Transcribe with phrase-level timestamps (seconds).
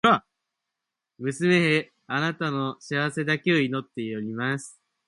[1.19, 4.81] 娘へ、貴女の幸せだけを祈っています。